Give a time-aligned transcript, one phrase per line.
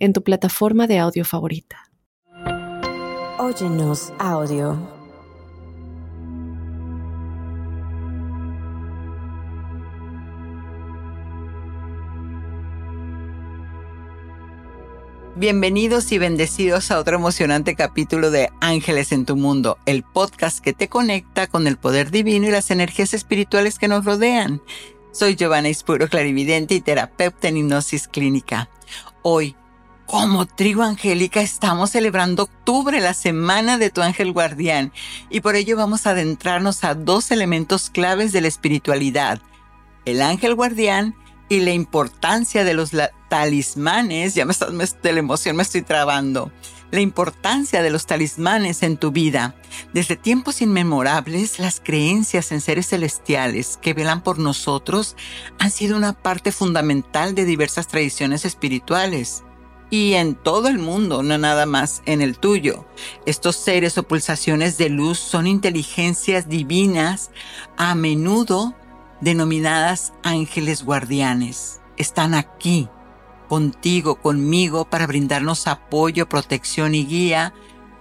[0.00, 1.90] en tu plataforma de audio favorita.
[3.38, 4.98] Óyenos audio.
[15.36, 20.74] Bienvenidos y bendecidos a otro emocionante capítulo de Ángeles en tu Mundo, el podcast que
[20.74, 24.60] te conecta con el poder divino y las energías espirituales que nos rodean.
[25.12, 28.68] Soy Giovanna Ispuro, clarividente y terapeuta en hipnosis clínica.
[29.22, 29.56] Hoy
[30.10, 34.92] como trigo angélica estamos celebrando octubre, la semana de tu ángel guardián,
[35.30, 39.40] y por ello vamos a adentrarnos a dos elementos claves de la espiritualidad,
[40.06, 41.14] el ángel guardián
[41.48, 42.90] y la importancia de los
[43.28, 46.50] talismanes, ya me estás, de la emoción me estoy trabando,
[46.90, 49.54] la importancia de los talismanes en tu vida.
[49.94, 55.14] Desde tiempos inmemorables, las creencias en seres celestiales que velan por nosotros
[55.60, 59.44] han sido una parte fundamental de diversas tradiciones espirituales
[59.90, 62.86] y en todo el mundo, no nada más en el tuyo.
[63.26, 67.30] Estos seres o pulsaciones de luz son inteligencias divinas,
[67.76, 68.74] a menudo
[69.20, 71.80] denominadas ángeles guardianes.
[71.96, 72.88] Están aquí,
[73.48, 77.52] contigo, conmigo, para brindarnos apoyo, protección y guía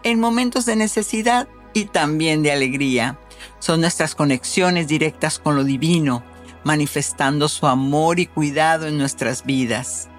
[0.03, 3.19] en momentos de necesidad y también de alegría.
[3.59, 6.23] Son nuestras conexiones directas con lo divino,
[6.63, 10.09] manifestando su amor y cuidado en nuestras vidas.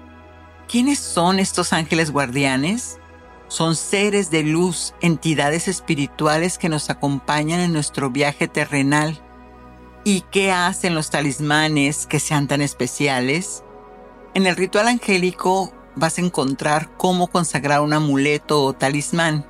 [0.71, 2.97] ¿Quiénes son estos ángeles guardianes?
[3.49, 9.21] Son seres de luz, entidades espirituales que nos acompañan en nuestro viaje terrenal.
[10.05, 13.65] ¿Y qué hacen los talismanes que sean tan especiales?
[14.33, 19.45] En el ritual angélico vas a encontrar cómo consagrar un amuleto o talismán.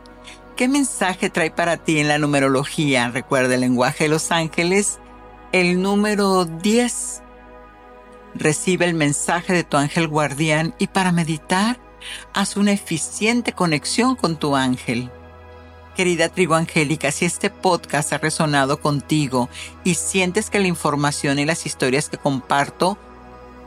[0.55, 3.09] ¿Qué mensaje trae para ti en la numerología?
[3.09, 4.97] Recuerda el lenguaje de los ángeles.
[5.51, 7.20] El número 10
[8.33, 11.79] Recibe el mensaje de tu ángel guardián y para meditar,
[12.33, 15.09] haz una eficiente conexión con tu ángel.
[15.95, 19.49] Querida trigo angélica, si este podcast ha resonado contigo
[19.83, 22.97] y sientes que la información y las historias que comparto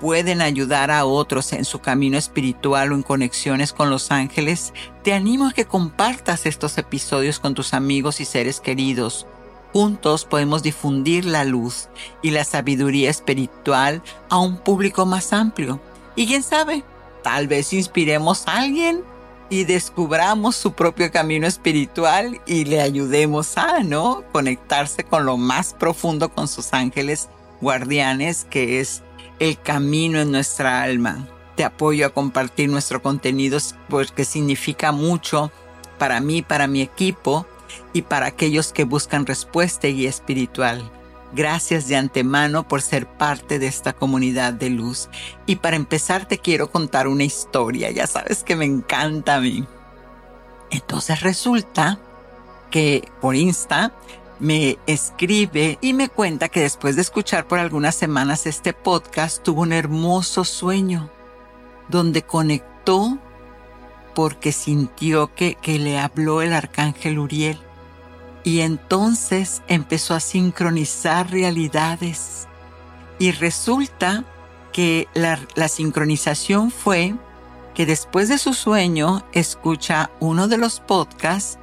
[0.00, 5.12] pueden ayudar a otros en su camino espiritual o en conexiones con los ángeles, te
[5.12, 9.26] animo a que compartas estos episodios con tus amigos y seres queridos
[9.74, 11.88] Juntos podemos difundir la luz
[12.22, 15.80] y la sabiduría espiritual a un público más amplio.
[16.14, 16.84] Y quién sabe,
[17.24, 19.02] tal vez inspiremos a alguien
[19.50, 24.22] y descubramos su propio camino espiritual y le ayudemos a, ¿no?
[24.30, 27.28] Conectarse con lo más profundo con sus ángeles
[27.60, 29.02] guardianes, que es
[29.40, 31.26] el camino en nuestra alma.
[31.56, 33.58] Te apoyo a compartir nuestro contenido
[33.88, 35.50] porque significa mucho
[35.98, 37.44] para mí, para mi equipo
[37.92, 40.90] y para aquellos que buscan respuesta y guía espiritual.
[41.34, 45.08] Gracias de antemano por ser parte de esta comunidad de luz.
[45.46, 49.66] Y para empezar te quiero contar una historia, ya sabes que me encanta a mí.
[50.70, 51.98] Entonces resulta
[52.70, 53.92] que por Insta
[54.38, 59.62] me escribe y me cuenta que después de escuchar por algunas semanas este podcast tuvo
[59.62, 61.10] un hermoso sueño
[61.88, 63.18] donde conectó
[64.14, 67.58] porque sintió que, que le habló el arcángel Uriel.
[68.44, 72.46] Y entonces empezó a sincronizar realidades.
[73.18, 74.24] Y resulta
[74.72, 77.14] que la, la, sincronización fue
[77.74, 81.58] que después de su sueño escucha uno de los podcasts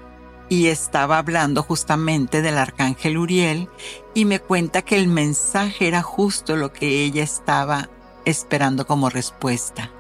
[0.50, 3.70] y estaba hablando justamente del arcángel Uriel
[4.14, 7.90] y me cuenta que el mensaje era justo lo que ella estaba
[8.26, 9.92] esperando como respuesta.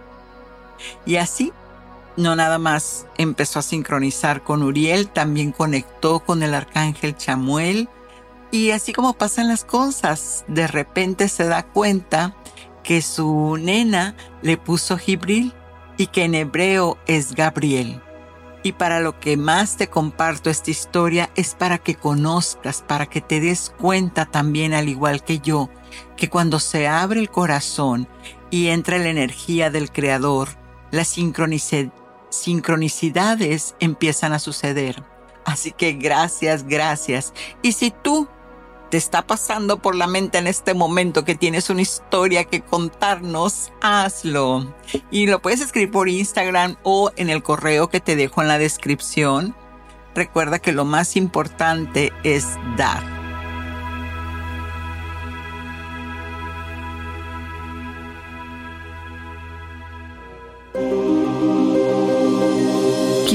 [1.06, 1.53] Y así
[2.18, 7.90] no nada más empezó a sincronizar con Uriel, también conectó con el arcángel Chamuel.
[8.52, 12.36] Y así como pasan las cosas, de repente se da cuenta
[12.84, 15.54] que su nena le puso Gibril
[15.98, 18.02] y que en hebreo es Gabriel.
[18.64, 23.22] Y para lo que más te comparto esta historia es para que conozcas, para que
[23.22, 25.69] te des cuenta también, al igual que yo,
[26.16, 28.07] que cuando se abre el corazón
[28.52, 30.50] y entra la energía del Creador,
[30.92, 31.92] la sincronicidad
[32.31, 35.04] sincronicidades empiezan a suceder.
[35.45, 37.33] Así que gracias, gracias.
[37.62, 38.28] Y si tú
[38.89, 43.72] te está pasando por la mente en este momento, que tienes una historia que contarnos,
[43.81, 44.74] hazlo.
[45.10, 48.57] Y lo puedes escribir por Instagram o en el correo que te dejo en la
[48.57, 49.56] descripción.
[50.13, 52.45] Recuerda que lo más importante es
[52.75, 53.20] dar.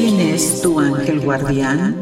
[0.06, 1.97] ¿Quién es tu ángel guardián?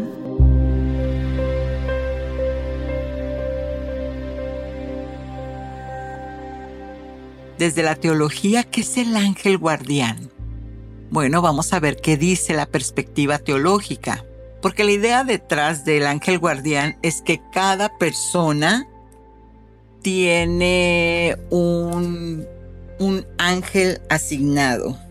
[7.57, 10.31] desde la teología, ¿qué es el ángel guardián?
[11.09, 14.23] Bueno, vamos a ver qué dice la perspectiva teológica,
[14.61, 18.87] porque la idea detrás del ángel guardián es que cada persona
[20.03, 22.45] tiene un,
[22.99, 25.04] un ángel asignado.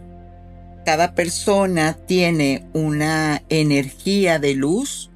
[0.85, 5.11] Cada persona tiene una energía de luz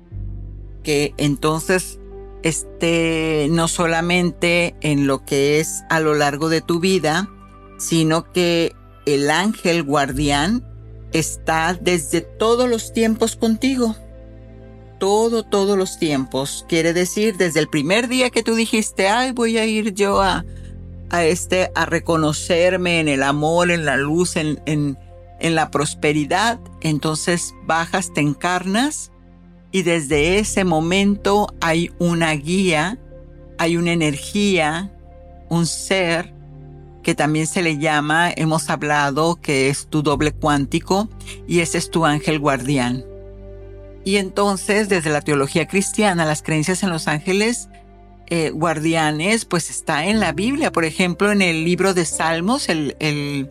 [0.83, 1.99] que entonces
[2.43, 7.29] esté no solamente en lo que es a lo largo de tu vida,
[7.77, 8.73] sino que
[9.05, 10.63] el ángel guardián
[11.11, 13.95] está desde todos los tiempos contigo.
[14.99, 16.65] Todo, todos los tiempos.
[16.67, 20.43] Quiere decir, desde el primer día que tú dijiste, ay, voy a ir yo a,
[21.09, 24.97] a este, a reconocerme en el amor, en la luz, en, en,
[25.39, 29.11] en la prosperidad, entonces bajas, te encarnas
[29.71, 32.97] y desde ese momento hay una guía,
[33.57, 34.91] hay una energía,
[35.49, 36.33] un ser
[37.03, 41.09] que también se le llama, hemos hablado que es tu doble cuántico
[41.47, 43.05] y ese es tu ángel guardián.
[44.03, 47.69] Y entonces desde la teología cristiana las creencias en los ángeles
[48.29, 52.95] eh, guardianes pues está en la Biblia, por ejemplo en el libro de Salmos, el,
[52.99, 53.49] el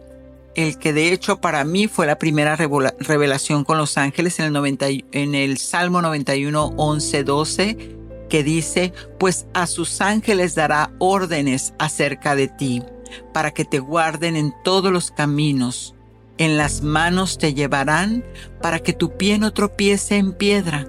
[0.56, 4.52] el que de hecho para mí fue la primera revelación con los ángeles en el,
[4.54, 7.96] 90, en el Salmo 91, 11, 12,
[8.30, 12.82] que dice, pues a sus ángeles dará órdenes acerca de ti,
[13.34, 15.94] para que te guarden en todos los caminos.
[16.38, 18.24] En las manos te llevarán
[18.60, 20.88] para que tu pie no tropiece en piedra.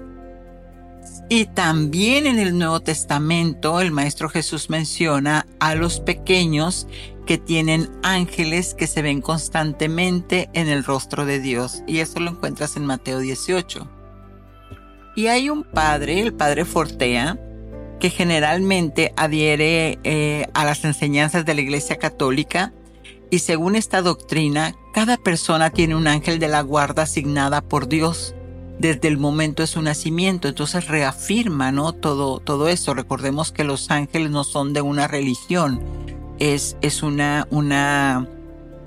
[1.30, 6.86] Y también en el Nuevo Testamento el Maestro Jesús menciona a los pequeños
[7.26, 11.82] que tienen ángeles que se ven constantemente en el rostro de Dios.
[11.86, 13.86] Y eso lo encuentras en Mateo 18.
[15.16, 17.38] Y hay un padre, el padre Fortea,
[18.00, 22.72] que generalmente adhiere eh, a las enseñanzas de la Iglesia Católica.
[23.30, 28.34] Y según esta doctrina, cada persona tiene un ángel de la guarda asignada por Dios
[28.78, 30.48] desde el momento de su nacimiento.
[30.48, 31.92] Entonces reafirma ¿no?
[31.92, 32.94] todo, todo eso.
[32.94, 35.80] Recordemos que los ángeles no son de una religión,
[36.38, 38.28] es, es, una, una,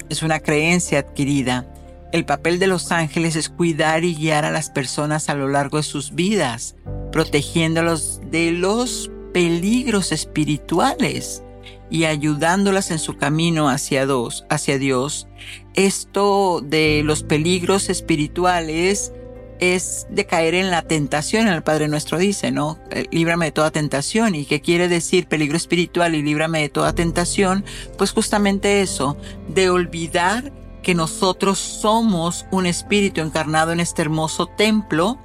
[0.09, 1.67] es una creencia adquirida.
[2.11, 5.77] El papel de los ángeles es cuidar y guiar a las personas a lo largo
[5.77, 6.75] de sus vidas,
[7.11, 11.41] protegiéndolos de los peligros espirituales
[11.89, 15.27] y ayudándolas en su camino hacia Dios, hacia Dios.
[15.73, 19.13] Esto de los peligros espirituales
[19.61, 21.47] es de caer en la tentación.
[21.47, 22.79] El Padre Nuestro dice, ¿no?
[22.89, 24.35] Eh, líbrame de toda tentación.
[24.35, 27.63] ¿Y qué quiere decir peligro espiritual y líbrame de toda tentación?
[27.97, 29.15] Pues justamente eso,
[29.47, 35.19] de olvidar que nosotros somos un espíritu encarnado en este hermoso templo,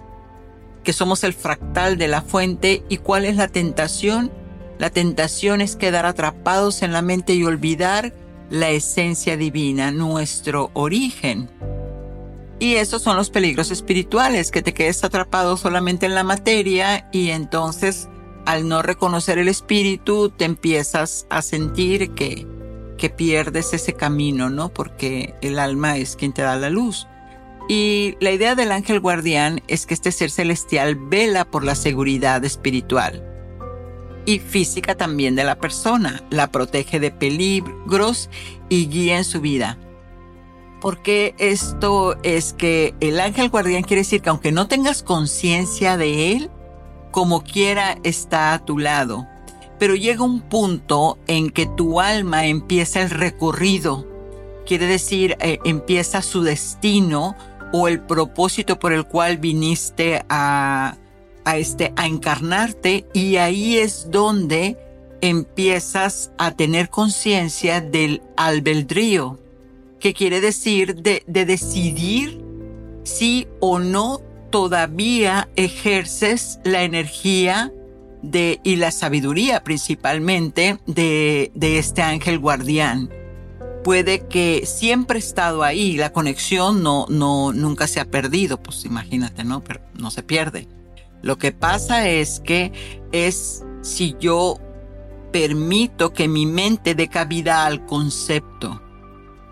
[0.84, 2.84] que somos el fractal de la fuente.
[2.90, 4.30] ¿Y cuál es la tentación?
[4.78, 8.12] La tentación es quedar atrapados en la mente y olvidar
[8.50, 11.48] la esencia divina, nuestro origen.
[12.58, 17.30] Y esos son los peligros espirituales, que te quedes atrapado solamente en la materia y
[17.30, 18.08] entonces
[18.46, 22.46] al no reconocer el espíritu te empiezas a sentir que,
[22.96, 24.70] que pierdes ese camino, ¿no?
[24.70, 27.06] Porque el alma es quien te da la luz.
[27.68, 32.44] Y la idea del ángel guardián es que este ser celestial vela por la seguridad
[32.44, 33.22] espiritual
[34.24, 38.30] y física también de la persona, la protege de peligros
[38.68, 39.78] y guía en su vida
[40.80, 46.32] porque esto es que el ángel guardián quiere decir que aunque no tengas conciencia de
[46.32, 46.50] él,
[47.10, 49.26] como quiera está a tu lado.
[49.78, 54.06] Pero llega un punto en que tu alma empieza el recorrido,
[54.66, 57.36] quiere decir, eh, empieza su destino
[57.72, 60.96] o el propósito por el cual viniste a,
[61.44, 63.06] a, este, a encarnarte.
[63.12, 64.78] Y ahí es donde
[65.20, 69.38] empiezas a tener conciencia del albedrío
[70.06, 72.40] que quiere decir de, decidir
[73.02, 74.20] si o no
[74.50, 77.72] todavía ejerces la energía
[78.22, 83.10] de, y la sabiduría principalmente de, este ángel guardián.
[83.82, 88.84] Puede que siempre ha estado ahí, la conexión no, no, nunca se ha perdido, pues
[88.84, 89.64] imagínate, ¿no?
[89.64, 90.68] Pero no se pierde.
[91.20, 92.70] Lo que pasa es que
[93.10, 94.60] es si yo
[95.32, 98.85] permito que mi mente dé cabida al concepto,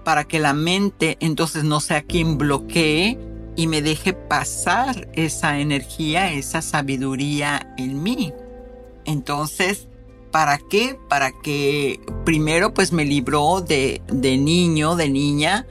[0.04, 3.18] para que la mente entonces no sea quien bloquee
[3.56, 8.32] y me deje pasar esa energía, esa sabiduría en mí.
[9.04, 9.88] Entonces,
[10.30, 10.99] ¿para qué?
[11.08, 15.66] Para que primero pues me libró de, de niño, de niña,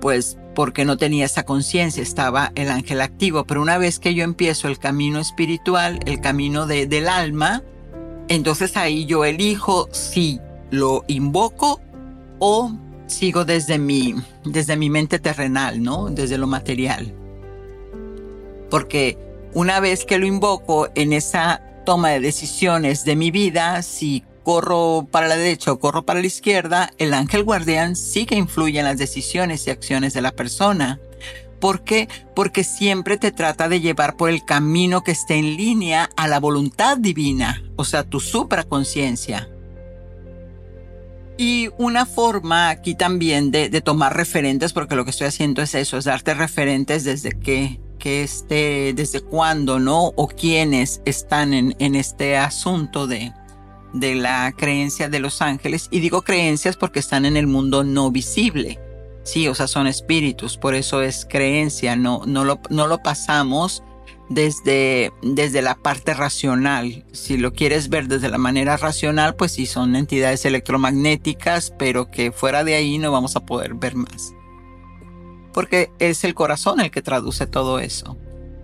[0.00, 3.44] pues porque no tenía esa conciencia, estaba el ángel activo.
[3.44, 7.62] Pero una vez que yo empiezo el camino espiritual, el camino de, del alma,
[8.26, 10.40] entonces ahí yo elijo si
[10.72, 11.80] lo invoco
[12.40, 12.72] o
[13.08, 16.08] sigo desde mi, desde mi mente terrenal, ¿no?
[16.08, 17.14] Desde lo material.
[18.70, 19.18] Porque
[19.54, 25.06] una vez que lo invoco en esa toma de decisiones de mi vida, si corro
[25.10, 28.84] para la derecha o corro para la izquierda, el ángel guardián sí que influye en
[28.84, 31.00] las decisiones y acciones de la persona.
[31.60, 32.08] ¿Por qué?
[32.34, 36.40] Porque siempre te trata de llevar por el camino que esté en línea a la
[36.40, 39.48] voluntad divina, o sea, tu supraconciencia.
[41.38, 45.96] Y una forma aquí también de, tomar referentes, porque lo que estoy haciendo es eso,
[45.96, 50.06] es darte referentes desde que, que esté, desde cuándo, ¿no?
[50.16, 53.32] O quiénes están en, en este asunto de,
[53.92, 55.86] de la creencia de los ángeles.
[55.92, 58.80] Y digo creencias porque están en el mundo no visible.
[59.22, 63.84] Sí, o sea, son espíritus, por eso es creencia, no, no, lo, no lo pasamos
[64.28, 67.04] desde, desde la parte racional.
[67.12, 72.32] Si lo quieres ver desde la manera racional, pues sí, son entidades electromagnéticas, pero que
[72.32, 74.32] fuera de ahí no vamos a poder ver más.
[75.52, 78.16] Porque es el corazón el que traduce todo eso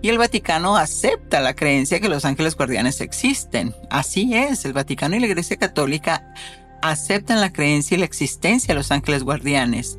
[0.05, 3.73] y el Vaticano acepta la creencia que los ángeles guardianes existen.
[3.89, 6.31] Así es, el Vaticano y la Iglesia Católica
[6.83, 9.97] aceptan la creencia y la existencia de los ángeles guardianes,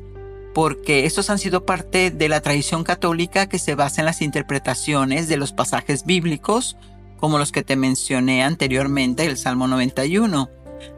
[0.57, 5.27] porque estos han sido parte de la tradición católica que se basa en las interpretaciones
[5.27, 6.77] de los pasajes bíblicos,
[7.17, 10.49] como los que te mencioné anteriormente, el Salmo 91.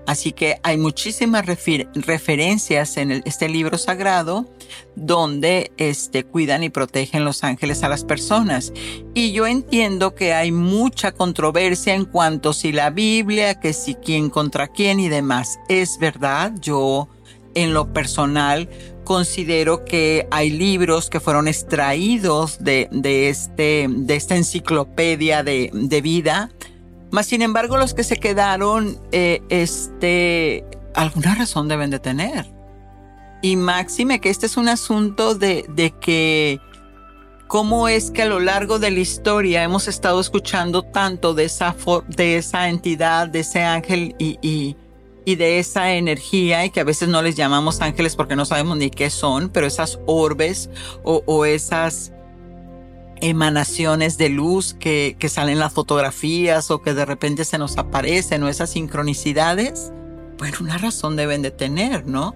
[0.08, 4.50] Así que hay muchísimas referencias en este libro sagrado
[4.96, 8.72] donde este, cuidan y protegen los ángeles a las personas.
[9.14, 14.30] Y yo entiendo que hay mucha controversia en cuanto si la Biblia, que si quién
[14.30, 15.60] contra quién y demás.
[15.68, 17.10] Es verdad, yo
[17.56, 18.70] en lo personal
[19.10, 26.02] considero que hay libros que fueron extraídos de, de, este, de esta enciclopedia de, de
[26.02, 26.52] vida
[27.12, 30.64] mas, sin embargo, los que se quedaron, eh, este,
[30.94, 32.46] alguna razón deben de tener.
[33.42, 36.60] Y máxime que este es un asunto de, de que
[37.48, 41.76] cómo es que a lo largo de la historia hemos estado escuchando tanto de esa,
[42.10, 44.76] de esa entidad, de ese ángel y, y,
[45.32, 48.78] y, de esa energía y que a veces no les llamamos ángeles porque no sabemos
[48.78, 50.70] ni qué son, pero esas orbes
[51.04, 52.12] o, esas
[53.22, 58.44] emanaciones de luz que, que salen las fotografías o que de repente se nos aparecen
[58.44, 59.92] o esas sincronicidades,
[60.38, 62.36] bueno, una razón deben de tener, ¿no?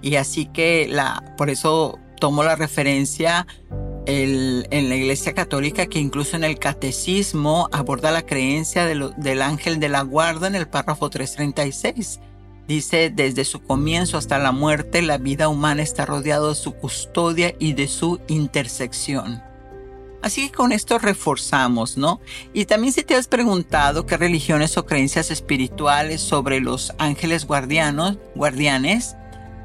[0.00, 3.46] Y así que la, por eso tomo la referencia
[4.06, 9.88] en la Iglesia Católica que incluso en el Catecismo aborda la creencia del ángel de
[9.88, 12.20] la guarda en el párrafo 336
[12.68, 17.54] Dice, desde su comienzo hasta la muerte, la vida humana está rodeada de su custodia
[17.58, 19.42] y de su intersección.
[20.22, 22.20] Así que con esto reforzamos, ¿no?
[22.52, 28.18] Y también si te has preguntado qué religiones o creencias espirituales sobre los ángeles guardianos,
[28.36, 29.16] guardianes,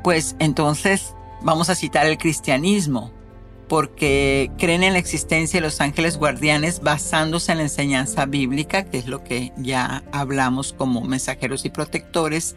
[0.04, 3.12] pues entonces vamos a citar el cristianismo,
[3.68, 8.98] porque creen en la existencia de los ángeles guardianes basándose en la enseñanza bíblica, que
[8.98, 12.56] es lo que ya hablamos como mensajeros y protectores.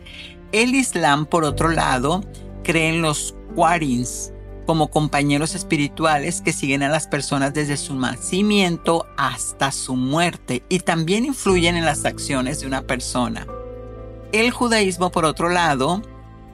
[0.53, 2.25] El Islam, por otro lado,
[2.63, 4.33] cree en los Quarins
[4.67, 10.79] como compañeros espirituales que siguen a las personas desde su nacimiento hasta su muerte y
[10.79, 13.47] también influyen en las acciones de una persona.
[14.33, 16.03] El judaísmo, por otro lado,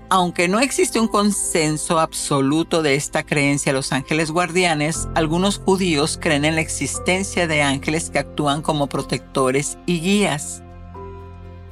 [0.09, 6.19] aunque no existe un consenso absoluto de esta creencia de los ángeles guardianes, algunos judíos
[6.21, 10.63] creen en la existencia de ángeles que actúan como protectores y guías.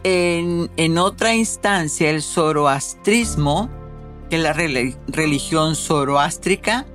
[0.02, 3.70] En, otra instancia, el zoroastrismo,
[4.28, 6.86] que es la religión zoroástrica,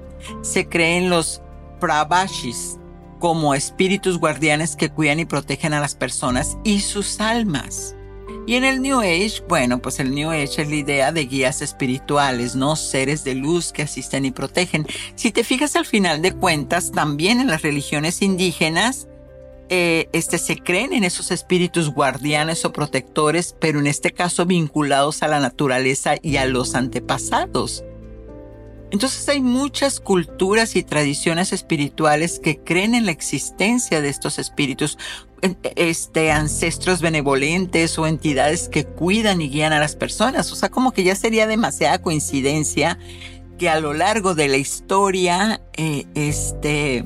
[0.42, 1.42] se cree en los
[1.80, 2.78] pravashis
[3.20, 7.96] como espíritus guardianes que cuidan y protegen a las personas y sus almas.
[8.50, 11.62] Y en el New Age, bueno, pues el New Age es la idea de guías
[11.62, 12.76] espirituales, ¿no?
[12.76, 14.88] Seres de luz que asisten y protegen.
[15.14, 19.08] Si te fijas al final de cuentas, también en las religiones indígenas,
[19.70, 25.22] eh, este, se creen en esos espíritus guardianes o protectores, pero en este caso vinculados
[25.22, 27.84] a la naturaleza y a los antepasados.
[28.92, 34.98] Entonces hay muchas culturas y tradiciones espirituales que creen en la existencia de estos espíritus,
[35.76, 40.52] este, ancestros benevolentes o entidades que cuidan y guían a las personas.
[40.52, 42.98] O sea, como que ya sería demasiada coincidencia
[43.60, 47.06] que a lo largo de la historia, eh, este,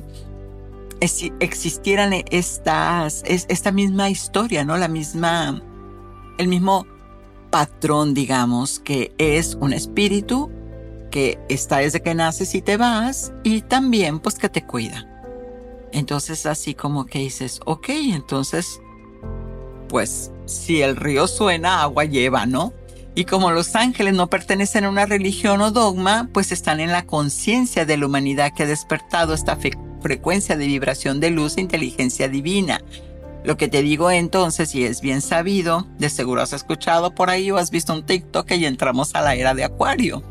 [1.00, 4.78] existieran estas, esta misma historia, ¿no?
[4.78, 5.62] La misma,
[6.38, 6.86] el mismo
[7.50, 10.50] patrón, digamos, que es un espíritu
[11.14, 15.06] que está desde que naces y te vas y también pues que te cuida.
[15.92, 18.80] Entonces así como que dices, ok, entonces
[19.88, 22.72] pues si el río suena, agua lleva, ¿no?
[23.14, 27.06] Y como los ángeles no pertenecen a una religión o dogma, pues están en la
[27.06, 29.56] conciencia de la humanidad que ha despertado esta
[30.00, 32.80] frecuencia de vibración de luz e inteligencia divina.
[33.44, 37.52] Lo que te digo entonces, y es bien sabido, de seguro has escuchado por ahí
[37.52, 40.24] o has visto un TikTok y entramos a la era de Acuario.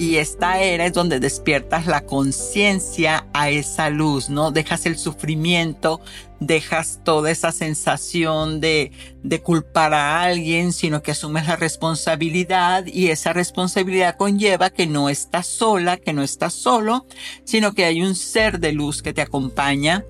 [0.00, 4.50] Y esta era es donde despiertas la conciencia a esa luz, ¿no?
[4.50, 6.00] Dejas el sufrimiento,
[6.38, 8.92] dejas toda esa sensación de,
[9.22, 15.10] de culpar a alguien, sino que asumes la responsabilidad y esa responsabilidad conlleva que no
[15.10, 17.04] estás sola, que no estás solo,
[17.44, 20.06] sino que hay un ser de luz que te acompaña,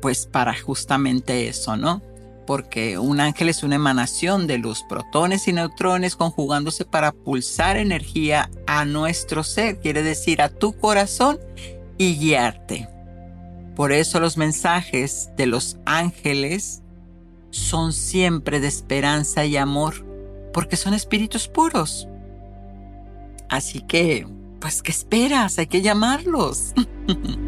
[0.00, 2.02] pues para justamente eso, ¿no?
[2.48, 8.48] Porque un ángel es una emanación de luz, protones y neutrones conjugándose para pulsar energía
[8.66, 11.38] a nuestro ser, quiere decir a tu corazón
[11.98, 12.88] y guiarte.
[13.76, 16.80] Por eso los mensajes de los ángeles
[17.50, 20.06] son siempre de esperanza y amor,
[20.54, 22.08] porque son espíritus puros.
[23.50, 24.26] Así que,
[24.58, 25.58] pues, ¿qué esperas?
[25.58, 26.72] Hay que llamarlos.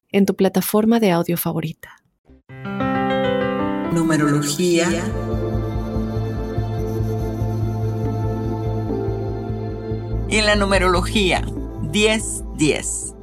[0.11, 2.03] en tu plataforma de audio favorita.
[3.93, 4.87] Numerología.
[10.29, 13.15] Y en la numerología, 10-10.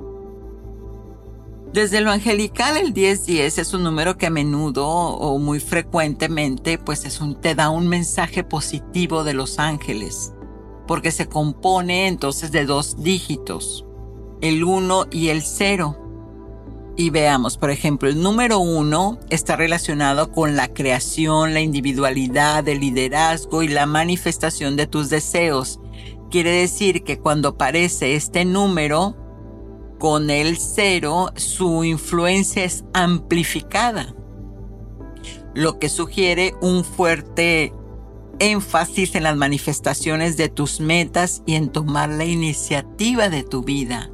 [1.72, 7.05] Desde lo angelical, el 1010 es un número que a menudo o muy frecuentemente pues
[7.05, 10.33] es un, te da un mensaje positivo de los ángeles,
[10.87, 13.87] porque se compone entonces de dos dígitos,
[14.40, 16.08] el 1 y el 0
[16.98, 22.80] y veamos, por ejemplo, el número uno está relacionado con la creación, la individualidad, el
[22.80, 25.78] liderazgo y la manifestación de tus deseos.
[26.28, 29.16] Quiere decir que cuando aparece este número
[30.00, 34.16] con el cero, su influencia es amplificada,
[35.54, 37.72] lo que sugiere un fuerte
[38.40, 44.11] énfasis en las manifestaciones de tus metas y en tomar la iniciativa de tu vida.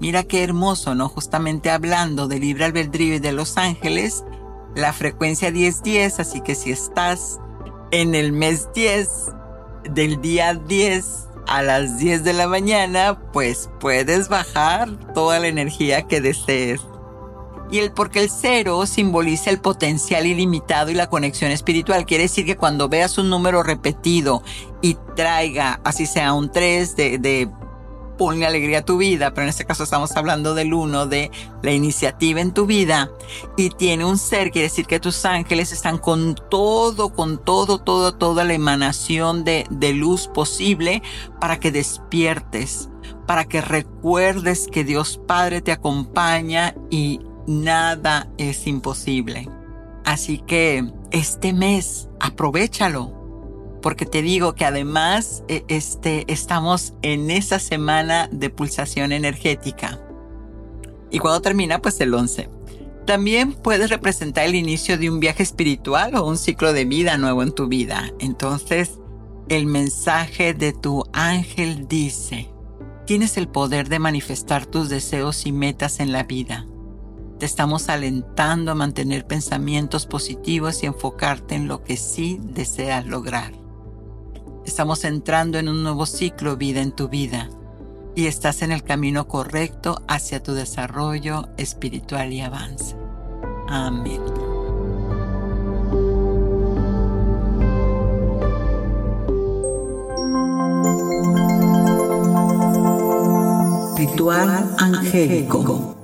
[0.00, 1.08] Mira qué hermoso, ¿no?
[1.08, 4.24] Justamente hablando de libre albedrío y de los ángeles,
[4.76, 7.40] la frecuencia 1010, así que si estás
[7.90, 9.08] en el mes 10
[9.90, 16.02] del día 10 a las 10 de la mañana, pues puedes bajar toda la energía
[16.02, 16.80] que desees.
[17.70, 22.06] Y el porque el cero simboliza el potencial ilimitado y la conexión espiritual.
[22.06, 24.42] Quiere decir que cuando veas un número repetido
[24.80, 27.50] y traiga, así sea un 3 de, de
[28.18, 31.30] ponle alegría a tu vida, pero en este caso estamos hablando del uno, de
[31.62, 33.10] la iniciativa en tu vida,
[33.56, 38.14] y tiene un ser, quiere decir que tus ángeles están con todo, con todo, todo,
[38.14, 41.02] toda la emanación de, de luz posible
[41.40, 42.90] para que despiertes,
[43.26, 49.48] para que recuerdes que Dios Padre te acompaña y nada es imposible.
[50.04, 53.17] Así que este mes, aprovechalo
[53.80, 60.00] porque te digo que además e, este, estamos en esa semana de pulsación energética.
[61.10, 62.50] Y cuando termina, pues el 11.
[63.06, 67.42] También puedes representar el inicio de un viaje espiritual o un ciclo de vida nuevo
[67.42, 68.12] en tu vida.
[68.18, 68.98] Entonces,
[69.48, 72.50] el mensaje de tu ángel dice,
[73.06, 76.66] tienes el poder de manifestar tus deseos y metas en la vida.
[77.38, 83.52] Te estamos alentando a mantener pensamientos positivos y enfocarte en lo que sí deseas lograr.
[84.68, 87.48] Estamos entrando en un nuevo ciclo vida en tu vida
[88.14, 92.94] y estás en el camino correcto hacia tu desarrollo espiritual y avance.
[93.66, 94.20] Amén.
[103.96, 105.96] Ritual angélico.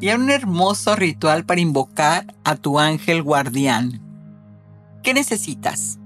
[0.00, 4.07] Y hay un hermoso ritual para invocar a tu ángel guardián
[5.02, 5.98] ¿Qué necesitas?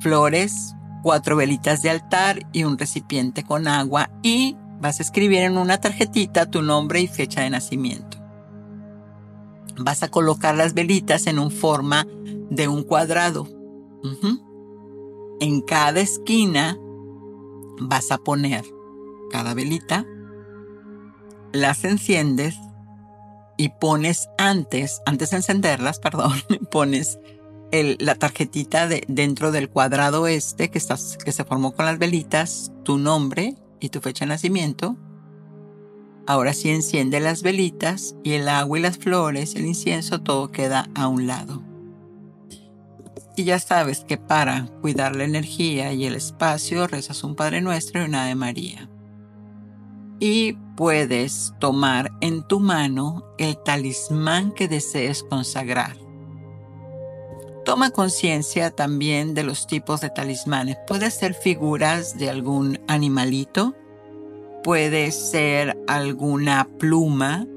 [0.00, 5.58] Flores, cuatro velitas de altar y un recipiente con agua y vas a escribir en
[5.58, 8.18] una tarjetita tu nombre y fecha de nacimiento.
[9.78, 12.06] Vas a colocar las velitas en un forma
[12.50, 13.48] de un cuadrado.
[15.40, 16.78] En cada esquina
[17.80, 18.64] vas a poner
[19.30, 20.06] cada velita,
[21.52, 22.56] las enciendes
[23.56, 26.32] y pones antes, antes de encenderlas, perdón,
[26.70, 27.18] pones
[27.82, 32.72] la tarjetita de, dentro del cuadrado este que, estás, que se formó con las velitas,
[32.84, 34.96] tu nombre y tu fecha de nacimiento.
[36.26, 40.88] Ahora sí enciende las velitas y el agua y las flores, el incienso, todo queda
[40.94, 41.62] a un lado.
[43.36, 48.00] Y ya sabes que para cuidar la energía y el espacio rezas un Padre Nuestro
[48.00, 48.88] y una de María.
[50.20, 56.03] Y puedes tomar en tu mano el talismán que desees consagrar.
[57.74, 60.76] Toma conciencia también de los tipos de talismanes.
[60.86, 63.74] Puede ser figuras de algún animalito,
[64.62, 67.48] puede ser alguna pluma,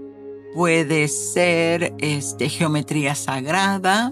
[0.56, 4.12] puede ser este, geometría sagrada,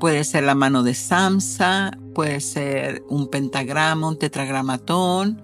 [0.00, 5.40] puede ser la mano de Samsa, puede ser un pentagrama, un tetragramatón,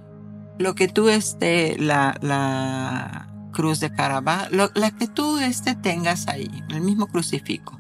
[0.59, 6.51] lo que tú esté, la, la cruz de Caravaggio, la que tú este tengas ahí,
[6.71, 7.79] el mismo crucifijo.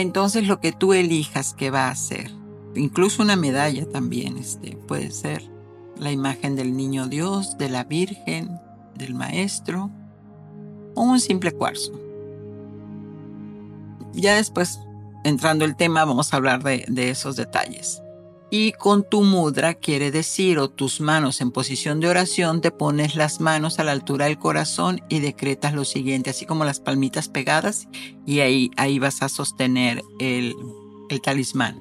[0.00, 2.30] Entonces lo que tú elijas que va a ser,
[2.74, 5.42] incluso una medalla también, este, puede ser
[5.98, 8.58] la imagen del niño Dios, de la Virgen,
[8.94, 9.90] del Maestro,
[10.94, 11.92] o un simple cuarzo.
[14.14, 14.80] Ya después,
[15.22, 18.02] entrando el tema, vamos a hablar de, de esos detalles.
[18.52, 23.14] Y con tu mudra quiere decir, o tus manos en posición de oración, te pones
[23.14, 27.28] las manos a la altura del corazón y decretas lo siguiente, así como las palmitas
[27.28, 27.86] pegadas,
[28.26, 30.56] y ahí, ahí vas a sostener el,
[31.10, 31.80] el talismán.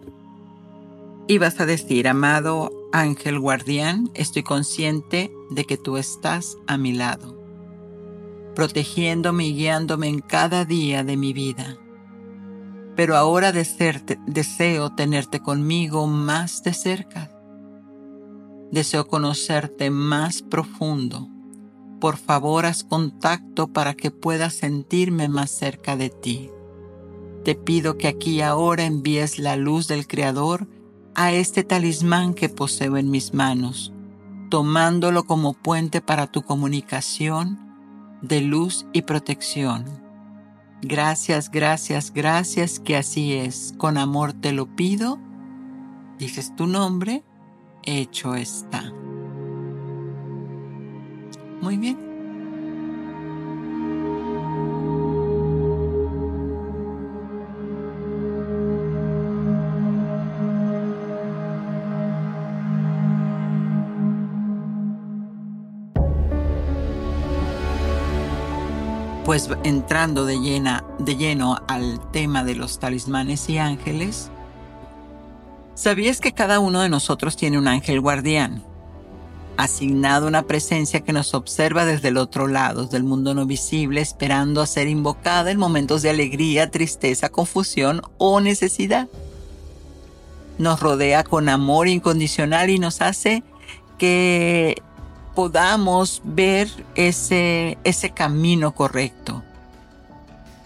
[1.28, 6.94] Y vas a decir, amado ángel guardián, estoy consciente de que tú estás a mi
[6.94, 7.36] lado,
[8.54, 11.80] protegiéndome y guiándome en cada día de mi vida
[13.00, 17.32] pero ahora deseo tenerte conmigo más de cerca.
[18.74, 21.30] Deseo conocerte más profundo.
[22.02, 26.50] Por favor, haz contacto para que pueda sentirme más cerca de ti.
[27.46, 30.68] Te pido que aquí ahora envíes la luz del Creador
[31.16, 33.94] a este talismán que poseo en mis manos,
[34.50, 37.60] tomándolo como puente para tu comunicación
[38.22, 40.09] de luz y protección
[40.82, 43.74] Gracias, gracias, gracias que así es.
[43.78, 45.20] Con amor te lo pido.
[46.18, 47.24] Dices tu nombre.
[47.84, 48.94] Hecho está.
[51.62, 52.09] Muy bien.
[69.30, 74.32] Pues entrando de, lleno al tema de los talismanes y ángeles,
[75.76, 78.64] ¿sabías que cada uno de nosotros tiene un ángel guardián?
[79.56, 84.62] Asignado una presencia que nos observa desde el otro lado del mundo no visible, esperando
[84.62, 89.10] a ser invocada en momentos de alegría, tristeza, confusión o necesidad.
[90.58, 93.44] Nos rodea con amor incondicional y nos hace
[94.00, 94.82] que
[95.40, 99.42] podamos ver ese, ese camino correcto.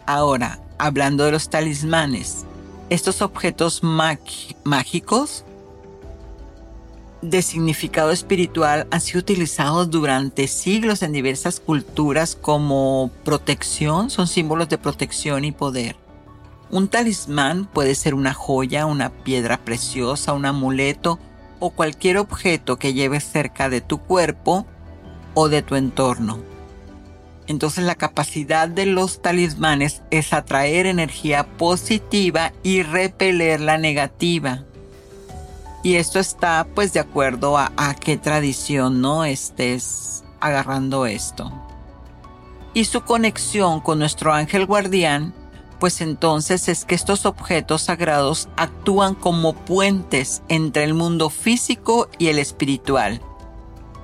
[0.08, 2.44] Ahora, hablando de los talismanes,
[2.90, 5.46] estos objetos mágicos
[7.22, 14.70] de significado espiritual han sido utilizados durante siglos en diversas culturas como protección, son símbolos
[14.70, 15.98] de protección y poder.
[16.72, 21.20] Un talismán puede ser una joya, una piedra preciosa, un amuleto
[21.64, 24.66] o cualquier objeto que lleves cerca de tu cuerpo
[25.34, 26.40] o de tu entorno.
[27.48, 34.66] Entonces la capacidad de los talismanes es atraer energía positiva y repeler la negativa.
[35.84, 41.50] Y esto está pues de acuerdo a, a qué tradición no estés agarrando esto.
[42.74, 45.34] Y su conexión con nuestro ángel guardián
[45.84, 52.28] pues entonces es que estos objetos sagrados actúan como puentes entre el mundo físico y
[52.28, 53.20] el espiritual.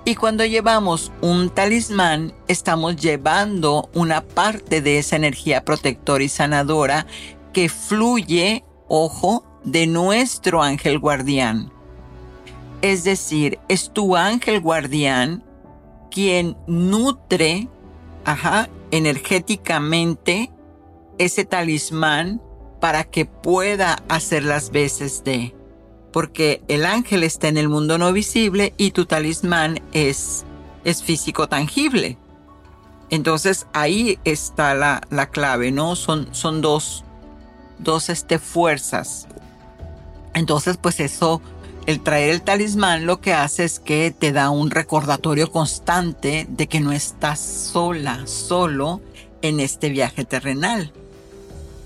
[0.04, 7.08] Y cuando llevamos un talismán, estamos llevando una parte de esa energía protectora y sanadora
[7.54, 11.72] que fluye, ojo, de nuestro ángel guardián.
[12.82, 15.46] Es decir, es tu ángel guardián
[16.12, 17.70] quien nutre,
[18.26, 20.52] ajá, energéticamente
[21.20, 22.42] ese talismán
[22.82, 25.56] para que pueda hacer las veces de.
[26.12, 30.46] Porque el ángel está en el mundo no visible y tu talismán es,
[30.84, 32.18] es físico tangible.
[33.12, 35.96] Entonces ahí está la, la clave, ¿no?
[35.96, 37.04] Son, son dos,
[37.78, 39.28] dos este, fuerzas.
[40.34, 41.42] Entonces, pues eso,
[41.86, 46.68] el traer el talismán lo que hace es que te da un recordatorio constante de
[46.68, 49.02] que no estás sola, solo
[49.42, 50.94] en este viaje terrenal.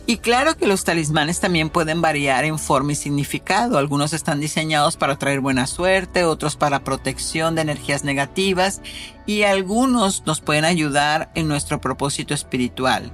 [0.05, 3.77] Y claro que los talismanes también pueden variar en forma y significado.
[3.77, 8.81] Algunos están diseñados para traer buena suerte, otros para protección de energías negativas
[9.25, 13.13] y algunos nos pueden ayudar en nuestro propósito espiritual.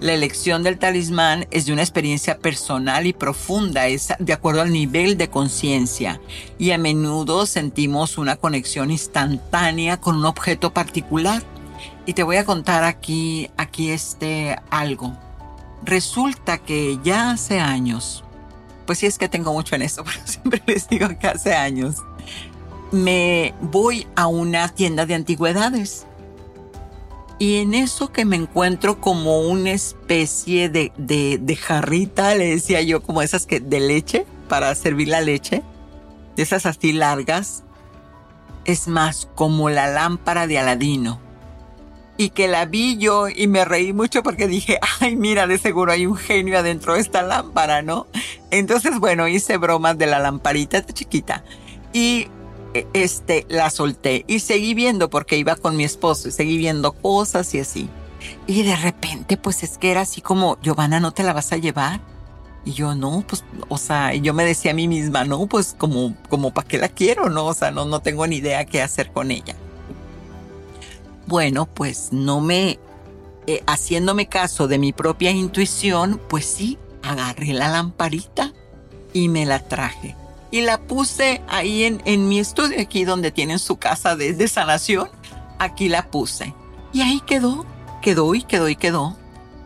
[0.00, 4.72] La elección del talismán es de una experiencia personal y profunda, es de acuerdo al
[4.72, 6.20] nivel de conciencia
[6.58, 11.42] y a menudo sentimos una conexión instantánea con un objeto particular.
[12.06, 15.25] Y te voy a contar aquí, aquí este algo.
[15.86, 18.24] Resulta que ya hace años,
[18.86, 21.98] pues sí es que tengo mucho en eso, pero siempre les digo que hace años,
[22.90, 26.06] me voy a una tienda de antigüedades.
[27.38, 32.82] Y en eso que me encuentro como una especie de, de, de jarrita, le decía
[32.82, 35.62] yo, como esas que de leche, para servir la leche,
[36.34, 37.62] de esas así largas,
[38.64, 41.25] es más como la lámpara de Aladino
[42.16, 45.92] y que la vi yo y me reí mucho porque dije, ay, mira, de seguro
[45.92, 48.06] hay un genio adentro de esta lámpara, ¿no?
[48.50, 51.44] Entonces, bueno, hice bromas de la lamparita chiquita
[51.92, 52.28] y
[52.74, 56.92] e, este, la solté y seguí viendo porque iba con mi esposo y seguí viendo
[56.92, 57.88] cosas y así.
[58.46, 61.58] Y de repente, pues es que era así como, Giovanna, ¿no te la vas a
[61.58, 62.00] llevar?
[62.64, 66.16] Y yo, no, pues, o sea, yo me decía a mí misma, no, pues como,
[66.28, 67.30] como, ¿para qué la quiero?
[67.30, 69.54] No, o sea, no, no tengo ni idea qué hacer con ella.
[71.26, 72.78] Bueno, pues no me,
[73.46, 78.52] eh, haciéndome caso de mi propia intuición, pues sí, agarré la lamparita
[79.12, 80.14] y me la traje.
[80.50, 84.46] Y la puse ahí en, en mi estudio, aquí donde tienen su casa de, de
[84.46, 85.08] sanación.
[85.58, 86.54] Aquí la puse.
[86.92, 87.66] Y ahí quedó,
[88.00, 89.16] quedó y quedó y quedó.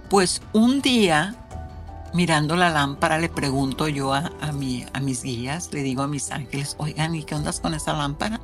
[0.08, 1.36] Pues un día,
[2.14, 6.08] mirando la lámpara, le pregunto yo a, a, mi, a mis guías, le digo a
[6.08, 8.40] mis ángeles, oigan, ¿y qué ondas con esa lámpara?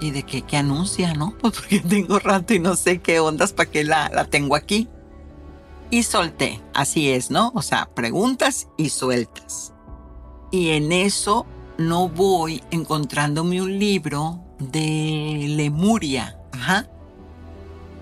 [0.00, 1.34] Y de qué, qué anuncia, ¿no?
[1.40, 4.88] Pues porque tengo rato y no sé qué ondas para qué la, la tengo aquí.
[5.90, 7.52] Y solté, así es, ¿no?
[7.54, 9.72] O sea, preguntas y sueltas.
[10.50, 11.46] Y en eso
[11.78, 16.88] no voy encontrándome un libro de Lemuria, ajá,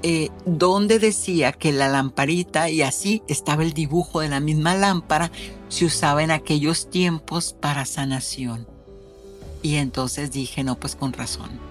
[0.03, 5.31] eh, donde decía que la lamparita, y así estaba el dibujo de la misma lámpara,
[5.69, 8.67] se usaba en aquellos tiempos para sanación.
[9.63, 11.68] Y entonces dije, no, pues con razón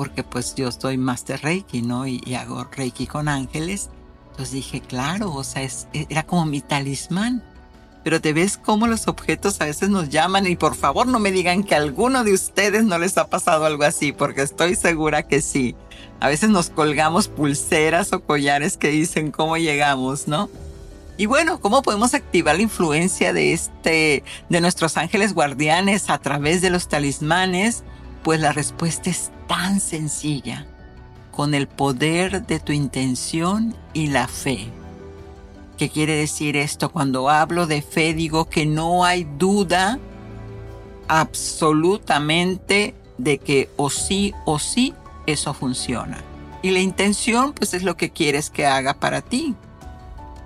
[0.00, 2.06] porque pues yo estoy Master Reiki, ¿no?
[2.06, 3.90] Y, hago Reiki con ángeles.
[4.30, 7.44] Entonces dije, claro, o sea, era como mi talismán.
[8.02, 11.32] Pero te ves cómo los objetos a veces nos llaman y por favor no me
[11.32, 15.42] digan que alguno de ustedes no les ha pasado algo así, porque estoy segura que
[15.42, 15.76] sí.
[16.18, 20.48] A veces nos colgamos pulseras o collares que dicen cómo llegamos, ¿no?
[21.18, 26.62] Y bueno, ¿cómo podemos activar la influencia de este, de nuestros ángeles guardianes a través
[26.62, 27.84] de los talismanes?
[28.22, 30.66] Pues la respuesta es tan sencilla,
[31.30, 34.68] con el poder de tu intención y la fe.
[35.78, 36.90] ¿Qué quiere decir esto?
[36.90, 39.98] Cuando hablo de fe digo que no hay duda
[41.08, 44.94] absolutamente de que o sí o sí
[45.26, 46.18] eso funciona.
[46.62, 49.54] Y la intención pues es lo que quieres que haga para ti.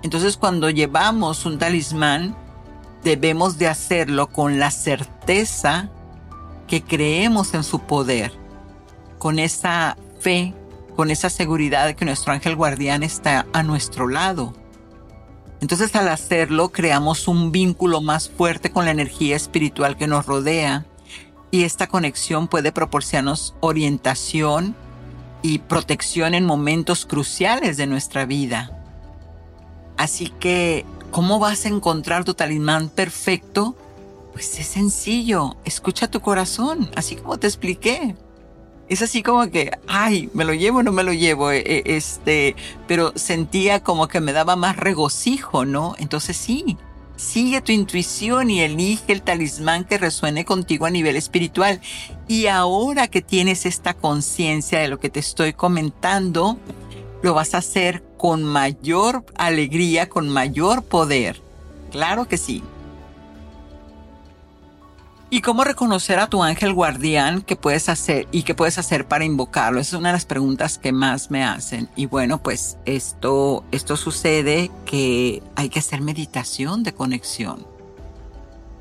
[0.03, 2.35] Entonces cuando llevamos un talismán
[3.03, 5.89] debemos de hacerlo con la certeza
[6.67, 8.31] que creemos en su poder
[9.17, 10.53] con esa fe,
[10.95, 14.53] con esa seguridad de que nuestro ángel guardián está a nuestro lado.
[15.61, 20.85] Entonces al hacerlo creamos un vínculo más fuerte con la energía espiritual que nos rodea
[21.51, 24.75] y esta conexión puede proporcionarnos orientación
[25.41, 28.71] y protección en momentos cruciales de nuestra vida.
[29.95, 33.75] Así que, ¿cómo vas a encontrar tu talismán perfecto?
[34.35, 38.15] Pues es sencillo, escucha tu corazón, así como te expliqué
[38.87, 41.83] es así como que, ay, me lo llevo o no me lo llevo, e, e,
[41.85, 42.55] este,
[42.87, 45.95] pero sentía como que me daba más regocijo, ¿no?
[45.97, 46.77] Entonces sí,
[47.15, 51.81] sigue tu intuición y elige el talismán que resuene contigo a nivel espiritual.
[52.27, 56.57] Y ahora que tienes esta conciencia de lo que te estoy comentando,
[57.23, 61.41] lo vas a hacer con mayor alegría, con mayor poder.
[61.91, 62.61] Claro que sí.
[65.31, 67.41] ¿Y cómo reconocer a tu ángel guardián?
[67.41, 69.79] ¿Qué puedes hacer y qué puedes hacer para invocarlo?
[69.79, 71.89] Esa es una de las preguntas que más me hacen.
[71.95, 77.65] Y bueno, pues esto, esto sucede que hay que hacer meditación de conexión.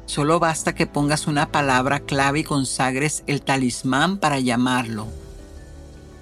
[0.04, 5.09] Solo basta que pongas una palabra clave y consagres el talismán para llamarlo.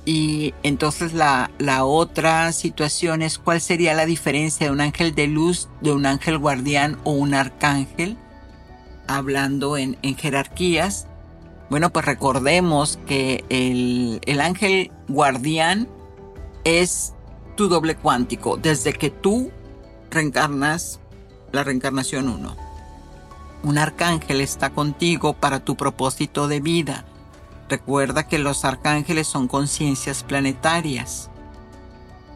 [0.05, 5.27] Y entonces la, la otra situación es cuál sería la diferencia de un ángel de
[5.27, 8.17] luz, de un ángel guardián o un arcángel
[9.07, 11.07] hablando en, jerarquías,
[11.71, 15.89] bueno, pues recordemos que el, el ángel guardián
[16.65, 17.15] es
[17.57, 19.51] tu doble cuántico, desde que tú
[20.11, 21.01] reencarnas
[21.51, 22.57] la reencarnación 1.
[23.65, 27.05] Un arcángel está contigo para tu propósito de vida.
[27.69, 31.31] Recuerda que los arcángeles son conciencias planetarias.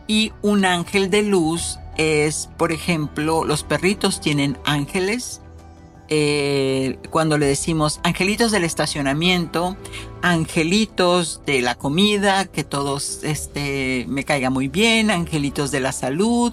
[0.07, 5.43] Y un ángel de luz es, por ejemplo, los perritos tienen ángeles
[6.09, 9.77] eh, cuando le decimos angelitos del estacionamiento,
[10.23, 16.53] angelitos de la comida, que todos este, me caiga muy bien, angelitos de la salud,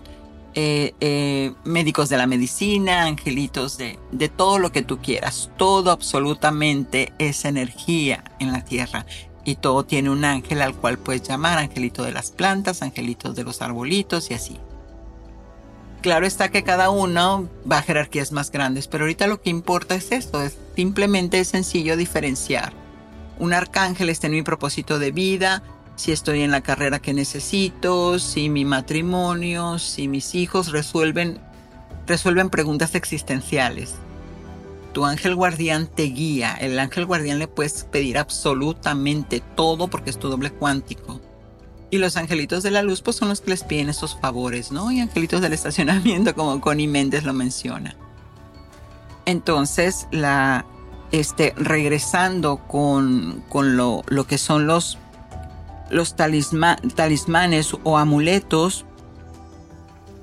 [0.56, 5.52] eh, eh, médicos de la medicina, angelitos de, de todo lo que tú quieras.
[5.58, 9.06] Todo absolutamente es energía en la tierra
[9.46, 13.44] y todo tiene un ángel al cual puedes llamar angelito de las plantas, angelitos de
[13.44, 14.58] los arbolitos y así.
[16.04, 19.96] Claro está que cada uno va a jerarquías más grandes, pero ahorita lo que importa
[19.96, 22.74] es esto, es simplemente es sencillo diferenciar.
[23.40, 25.64] Un arcángel está en mi propósito de vida,
[25.96, 31.40] si estoy en la carrera que necesito, si mi matrimonio, si mis hijos resuelven,
[32.06, 33.96] resuelven preguntas existenciales.
[34.92, 36.54] Tu ángel guardián te guía.
[36.60, 41.22] El ángel guardián le puedes pedir absolutamente todo porque es tu doble cuántico.
[41.94, 44.92] Y los angelitos de la luz pues son los que les piden esos favores, ¿no?
[44.92, 47.96] Y angelitos del estacionamiento como Connie Méndez lo menciona.
[49.28, 50.66] Entonces, la,
[51.12, 54.98] este, regresando con, con lo, lo, que son los,
[55.92, 58.86] los talismanes o amuletos,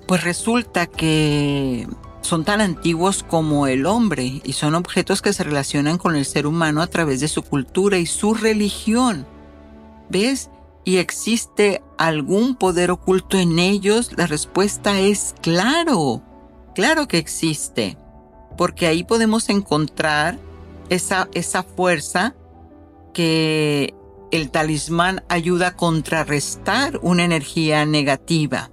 [0.08, 1.86] pues resulta que
[2.20, 6.48] son tan antiguos como el hombre y son objetos que se relacionan con el ser
[6.48, 9.24] humano a través de su cultura y su religión.
[10.08, 10.50] ¿Ves?
[10.84, 14.12] Y existe algún poder oculto en ellos?
[14.16, 16.22] La respuesta es claro,
[16.74, 17.96] claro que existe,
[18.56, 20.38] porque ahí podemos encontrar
[20.88, 22.34] esa, esa fuerza
[23.12, 23.94] que
[24.30, 28.70] el talismán ayuda a contrarrestar una energía negativa,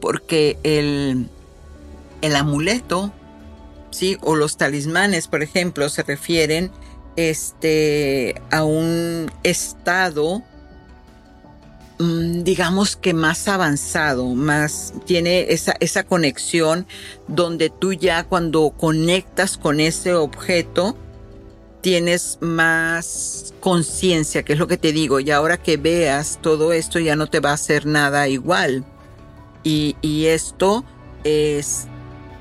[0.00, 1.28] porque el,
[2.22, 3.12] el amuleto,
[3.90, 4.18] ¿sí?
[4.22, 6.70] o los talismanes, por ejemplo, se refieren
[7.16, 10.42] este, a un estado
[11.98, 16.86] digamos que más avanzado, más tiene esa, esa conexión
[17.26, 20.96] donde tú ya cuando conectas con ese objeto
[21.80, 26.98] tienes más conciencia, que es lo que te digo, y ahora que veas todo esto
[26.98, 28.84] ya no te va a hacer nada igual.
[29.62, 30.84] Y, y esto
[31.24, 31.86] es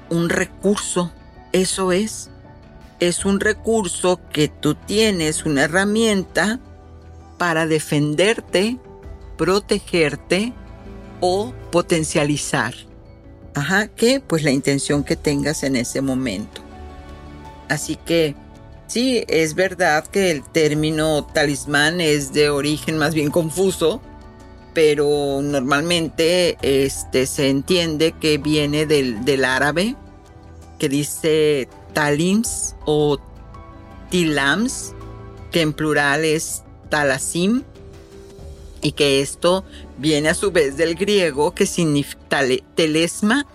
[0.10, 1.12] un recurso,
[1.54, 2.30] eso es,
[3.00, 6.60] es un recurso que tú tienes, una herramienta
[7.38, 8.80] para defenderte
[9.38, 10.54] protegerte
[11.22, 12.74] o potencializar.
[13.54, 16.62] Ajá, que pues la intención que tengas en ese momento.
[17.70, 18.36] Así que
[18.88, 24.02] sí, es verdad que el término talismán es de origen más bien confuso,
[24.74, 29.96] pero normalmente este, se entiende que viene del, del árabe,
[30.78, 33.18] que dice talims o
[34.10, 34.94] tilams,
[35.52, 37.64] que en plural es talasim,
[38.86, 39.66] y que esto
[39.98, 42.44] viene a su vez del griego que significa
[42.76, 43.48] telesma,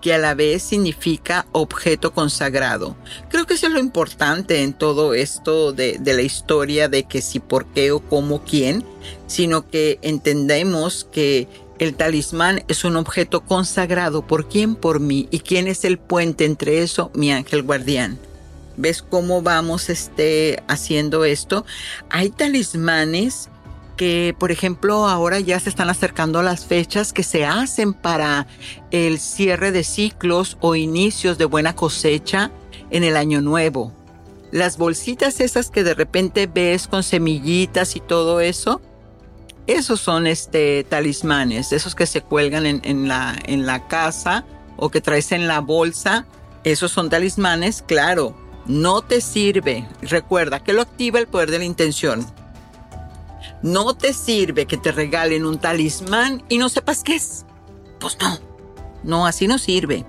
[0.00, 2.96] que a la vez significa objeto consagrado.
[3.28, 7.20] Creo que eso es lo importante en todo esto de, de la historia de que
[7.20, 8.84] si, por qué o cómo, quién,
[9.26, 11.48] sino que entendemos que
[11.80, 16.44] el talismán es un objeto consagrado por quién, por mí, y quién es el puente
[16.44, 18.20] entre eso, mi ángel guardián.
[18.76, 21.66] ¿Ves cómo vamos este, haciendo esto?
[22.08, 23.48] Hay talismanes
[23.96, 28.46] que, por ejemplo, ahora ya se están acercando las fechas que se hacen para
[28.90, 32.50] el cierre de ciclos o inicios de buena cosecha
[32.90, 33.92] en el año nuevo.
[34.52, 38.80] Las bolsitas esas que de repente ves con semillitas y todo eso,
[39.66, 44.44] esos son este talismanes, esos que se cuelgan en, la, en la casa
[44.76, 46.26] o que traes en la bolsa,
[46.62, 48.36] esos son talismanes, claro,
[48.66, 49.88] no te sirve.
[50.02, 52.26] Recuerda que lo activa el poder de la intención.
[53.62, 57.44] No te sirve que te regalen un talismán y no sepas qué es.
[57.98, 58.38] Pues no.
[59.02, 60.04] No, así no sirve.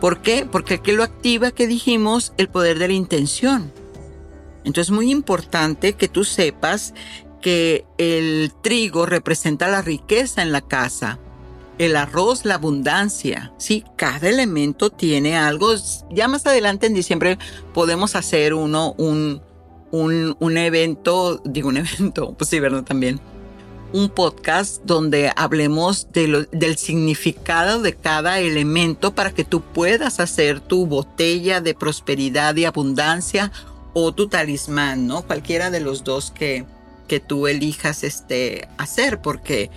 [0.00, 0.46] ¿Por qué?
[0.50, 3.72] Porque aquí lo activa, que dijimos, el poder de la intención.
[4.64, 6.94] Entonces es muy importante que tú sepas
[7.40, 11.18] que el trigo representa la riqueza en la casa,
[11.78, 13.84] el arroz, la abundancia, ¿sí?
[13.96, 15.74] Cada elemento tiene algo.
[16.10, 17.38] Ya más adelante en diciembre
[17.72, 19.40] podemos hacer uno, un,
[19.90, 22.84] un, un evento, digo un evento, pues sí, ¿verdad?
[22.84, 23.20] También.
[23.92, 30.20] Un podcast donde hablemos de lo, del significado de cada elemento para que tú puedas
[30.20, 33.50] hacer tu botella de prosperidad y abundancia
[33.94, 35.22] o tu talismán, ¿no?
[35.22, 36.66] Cualquiera de los dos que,
[37.06, 39.70] que tú elijas este, hacer, porque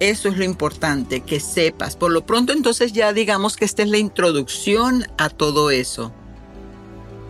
[0.00, 1.96] eso es lo importante, que sepas.
[1.96, 6.12] Por lo pronto entonces ya digamos que esta es la introducción a todo eso.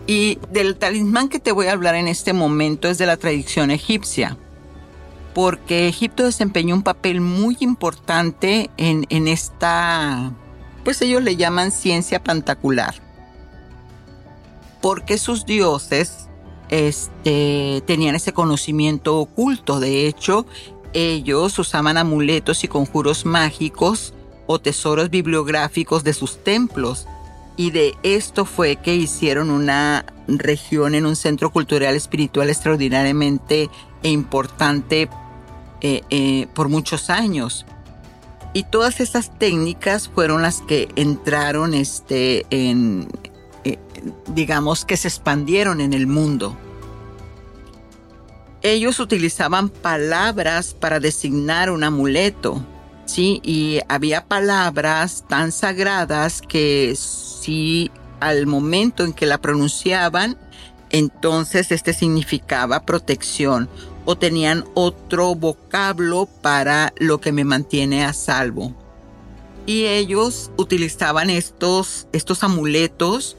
[0.09, 3.69] Y del talismán que te voy a hablar en este momento es de la tradición
[3.69, 4.39] egipcia,
[5.35, 10.31] porque Egipto desempeñó un papel muy importante en, en esta,
[10.83, 12.95] pues ellos le llaman ciencia pantacular,
[14.81, 16.27] porque sus dioses
[16.69, 19.79] este, tenían ese conocimiento oculto.
[19.79, 20.47] De hecho,
[20.93, 24.15] ellos usaban amuletos y conjuros mágicos
[24.47, 27.05] o tesoros bibliográficos de sus templos.
[27.59, 33.69] Y de esto fue que hicieron una región en un centro cultural espiritual extraordinariamente
[34.01, 35.09] e importante
[35.81, 37.65] eh, eh, por muchos años.
[38.53, 43.09] Y todas esas técnicas fueron las que entraron este, en,
[43.65, 43.77] eh,
[44.27, 46.55] digamos que se expandieron en el mundo
[48.61, 52.61] ellos utilizaban palabras para designar un amuleto,
[53.09, 53.41] ¿sí?
[53.43, 60.37] Y había palabras tan sagradas que si al momento en que la pronunciaban,
[60.91, 63.69] entonces este significaba protección
[64.05, 68.73] o tenían otro vocablo para lo que me mantiene a salvo.
[69.65, 73.37] Y ellos utilizaban estos, estos amuletos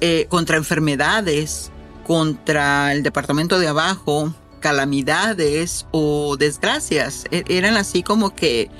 [0.00, 1.70] eh, contra enfermedades,
[2.06, 7.24] contra el departamento de abajo, calamidades o desgracias.
[7.30, 8.70] E-, eran así como que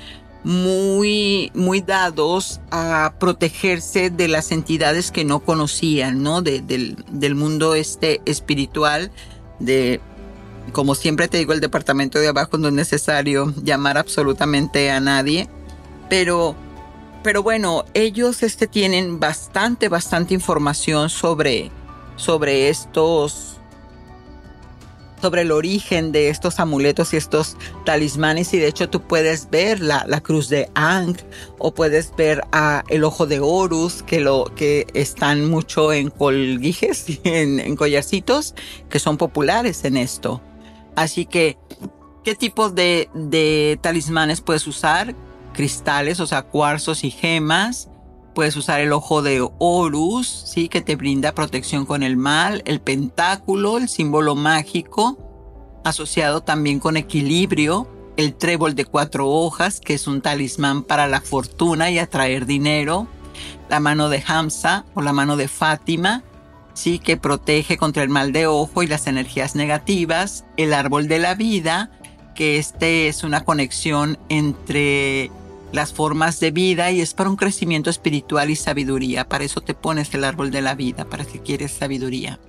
[0.43, 6.41] muy, muy dados a protegerse de las entidades que no conocían, ¿no?
[6.41, 9.11] del, del, mundo este espiritual,
[9.59, 9.99] de,
[10.71, 15.49] como siempre te digo, el departamento de abajo no es necesario llamar absolutamente a nadie,
[16.09, 16.55] pero,
[17.21, 21.69] pero bueno, ellos este tienen bastante, bastante información sobre,
[22.15, 23.48] sobre estos
[25.21, 29.79] sobre el origen de estos amuletos y estos talismanes y de hecho tú puedes ver
[29.79, 31.17] la, cruz de Ang
[31.57, 32.41] o puedes ver
[32.89, 38.55] el ojo de Horus que lo que están mucho en colguijes y en, collarcitos
[38.89, 40.41] que son populares en esto.
[40.95, 41.57] Así que,
[42.23, 45.15] ¿qué tipo de, de talismanes puedes usar?
[45.53, 47.89] Cristales, o sea, cuarzos y gemas.
[48.33, 50.69] Puedes usar el ojo de Horus, ¿sí?
[50.69, 55.17] que te brinda protección con el mal, el pentáculo, el símbolo mágico,
[55.83, 61.21] asociado también con equilibrio, el trébol de cuatro hojas, que es un talismán para la
[61.21, 63.07] fortuna y atraer dinero,
[63.69, 66.23] la mano de Hamza o la mano de Fátima,
[66.73, 71.19] sí, que protege contra el mal de ojo y las energías negativas, el árbol de
[71.19, 71.91] la vida,
[72.35, 75.31] que este es una conexión entre
[75.71, 79.27] las formas de vida y es para un crecimiento espiritual y sabiduría.
[79.27, 82.39] Para eso te pones el árbol de la vida, para que quieres sabiduría.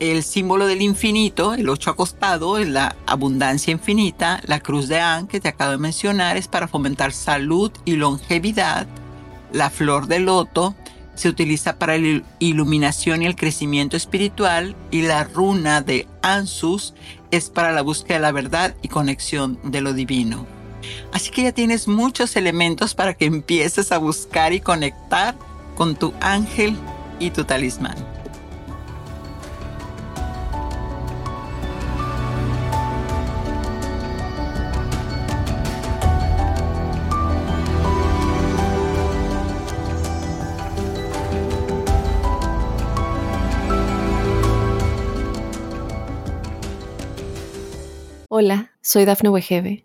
[0.00, 4.40] El símbolo del infinito, el ocho acostado, es la abundancia infinita.
[4.46, 8.86] La cruz de An, que te acabo de mencionar, es para fomentar salud y longevidad.
[9.52, 10.74] La flor de loto
[11.14, 14.74] se utiliza para la iluminación y el crecimiento espiritual.
[14.90, 16.94] Y la runa de Ansus
[17.30, 20.53] es para la búsqueda de la verdad y conexión de lo divino.
[21.12, 25.36] Así que ya tienes muchos elementos para que empieces a buscar y conectar
[25.74, 26.76] con tu ángel
[27.18, 27.96] y tu talismán.
[48.36, 49.84] Hola, soy Dafne Wegebe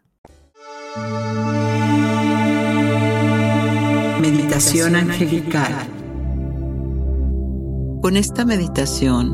[4.19, 5.71] Meditación angelical.
[8.01, 9.31] Con esta meditación,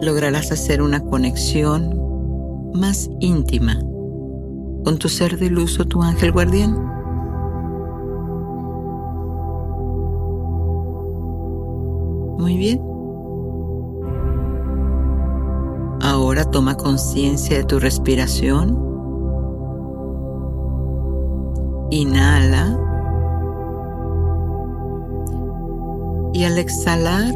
[0.00, 2.00] lograrás hacer una conexión
[2.72, 3.78] más íntima
[4.84, 6.72] con tu ser de luz o tu ángel guardián.
[12.38, 12.80] Muy bien.
[16.00, 18.93] Ahora toma conciencia de tu respiración.
[21.94, 22.76] Inhala.
[26.32, 27.32] Y al exhalar,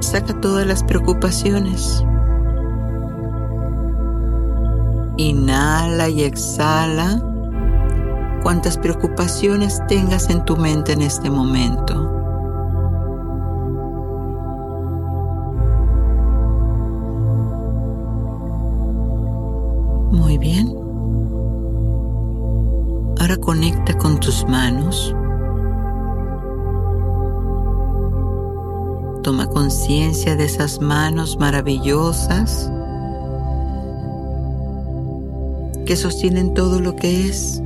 [0.00, 2.02] saca todas las preocupaciones.
[5.18, 7.22] Inhala y exhala
[8.42, 11.94] cuantas preocupaciones tengas en tu mente en este momento.
[20.10, 20.73] Muy bien.
[24.20, 25.14] Tus manos.
[29.22, 32.70] Toma conciencia de esas manos maravillosas
[35.86, 37.62] que sostienen todo lo que es.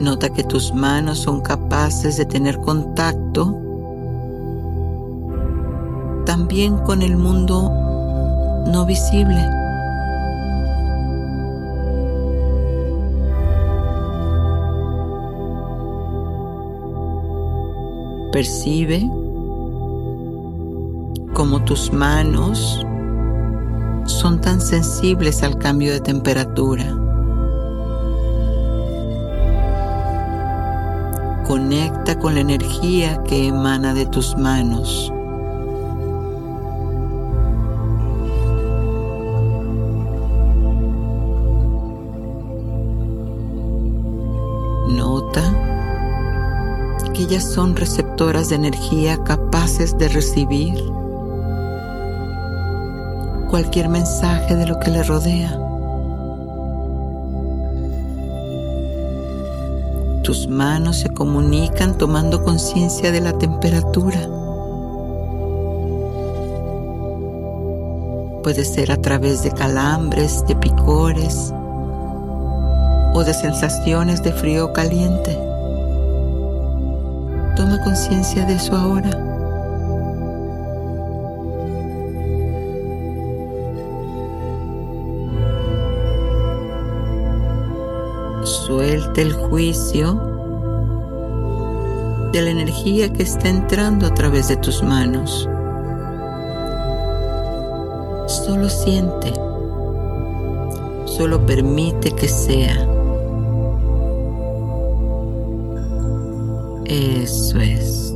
[0.00, 3.56] Nota que tus manos son capaces de tener contacto
[6.24, 7.70] también con el mundo
[8.66, 9.59] no visible.
[18.40, 19.00] Percibe
[21.34, 22.86] como tus manos
[24.06, 26.86] son tan sensibles al cambio de temperatura.
[31.46, 35.12] Conecta con la energía que emana de tus manos.
[47.30, 50.84] Ellas son receptoras de energía capaces de recibir
[53.48, 55.56] cualquier mensaje de lo que le rodea.
[60.24, 64.28] Tus manos se comunican tomando conciencia de la temperatura.
[68.42, 71.52] Puede ser a través de calambres, de picores
[73.14, 75.49] o de sensaciones de frío caliente.
[77.60, 79.10] Toma conciencia de eso ahora.
[88.44, 90.14] Suelta el juicio
[92.32, 95.46] de la energía que está entrando a través de tus manos.
[98.26, 99.34] Solo siente.
[101.04, 102.89] Solo permite que sea.
[106.90, 108.12] Eso es.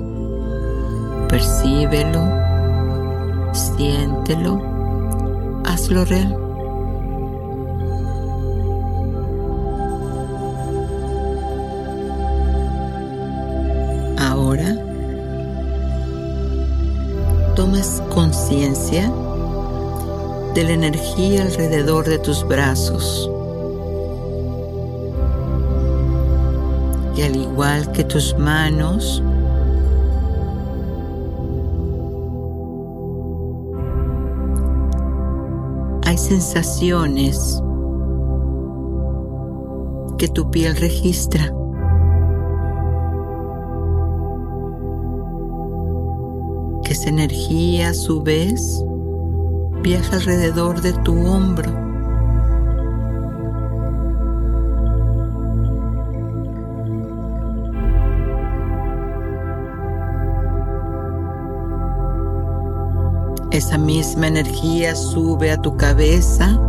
[1.29, 2.29] Percíbelo,
[3.53, 4.61] siéntelo,
[5.64, 6.45] hazlo real.
[17.55, 19.12] tomas conciencia
[20.55, 23.31] de la energía alrededor de tus brazos.
[27.16, 29.22] Y al igual que tus manos,
[36.04, 37.62] hay sensaciones
[40.18, 41.54] que tu piel registra.
[46.94, 48.84] Esa energía a su vez
[49.82, 51.93] viaja alrededor de tu hombro.
[63.55, 66.61] Esa misma energía sube a tu cabeza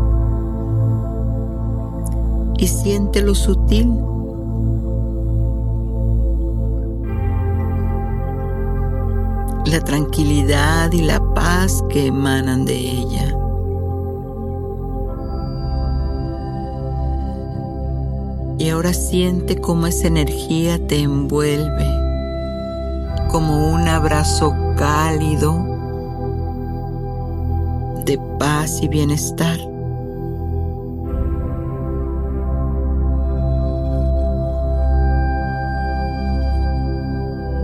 [2.60, 3.90] y siente lo sutil
[9.66, 13.36] la tranquilidad y la paz que emanan de ella.
[18.60, 21.88] Y ahora siente cómo esa energía te envuelve
[23.32, 25.75] como un abrazo cálido
[28.06, 29.60] de paz y bienestar.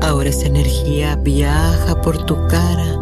[0.02, 2.98] Ahora esa energía viaja por tu cara.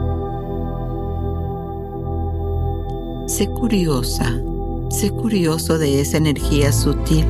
[3.28, 4.42] Sé curiosa,
[4.90, 7.26] sé curioso de esa energía sutil.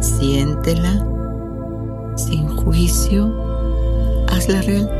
[0.00, 1.06] Siéntela,
[2.16, 3.32] sin juicio,
[4.28, 4.97] hazla real.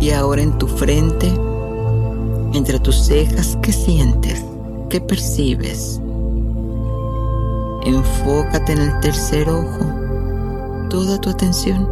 [0.00, 1.30] Y ahora en tu frente,
[2.54, 4.42] entre tus cejas, ¿qué sientes?
[4.88, 6.00] ¿Qué percibes?
[7.84, 11.86] Enfócate en el tercer ojo, toda tu atención.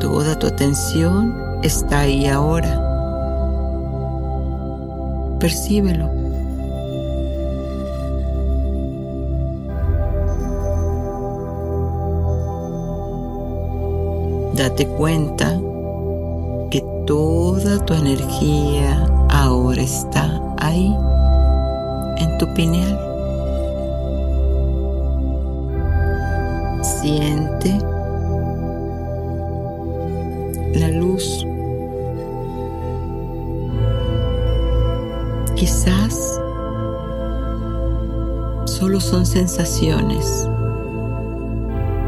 [0.00, 1.34] Toda tu atención
[1.64, 2.86] está ahí ahora.
[5.40, 6.08] Percíbelo.
[14.54, 15.60] Date cuenta
[17.10, 20.96] toda tu energía ahora está ahí,
[22.18, 22.96] en tu pineal.
[26.84, 27.76] Siente
[30.78, 31.44] la luz.
[35.56, 36.40] Quizás
[38.66, 40.48] solo son sensaciones.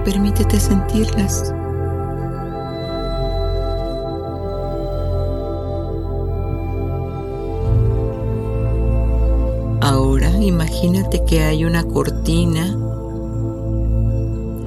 [0.04, 1.52] Permítete sentirlas.
[10.82, 12.76] Imagínate que hay una cortina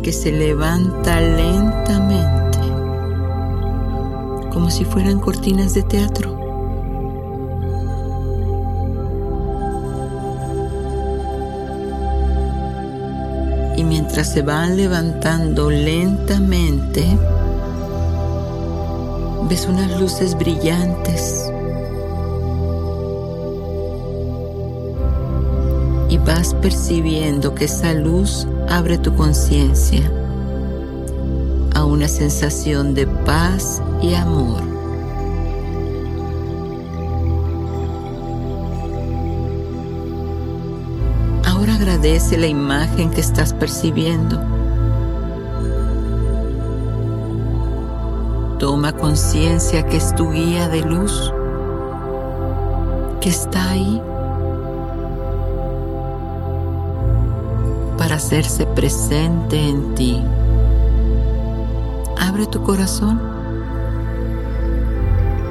[0.02, 2.58] que se levanta lentamente,
[4.54, 6.32] como si fueran cortinas de teatro.
[13.76, 17.04] Y mientras se van levantando lentamente,
[19.50, 21.52] ves unas luces brillantes
[26.46, 30.12] vas percibiendo que esa luz abre tu conciencia
[31.74, 34.62] a una sensación de paz y amor.
[41.48, 44.40] Ahora agradece la imagen que estás percibiendo.
[48.60, 51.34] Toma conciencia que es tu guía de luz,
[53.20, 54.02] que está ahí
[58.16, 60.22] hacerse presente en ti.
[62.18, 63.22] Abre tu corazón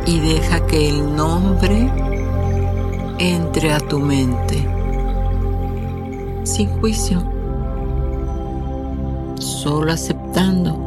[0.06, 1.90] y deja que el nombre
[3.18, 4.66] entre a tu mente
[6.44, 7.22] sin juicio,
[9.38, 10.83] solo aceptando.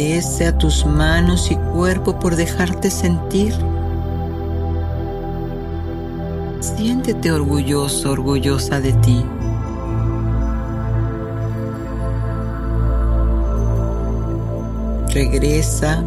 [0.00, 3.54] A tus manos y cuerpo por dejarte sentir.
[6.60, 9.22] Siéntete orgulloso, orgullosa de ti.
[15.12, 16.02] Regresa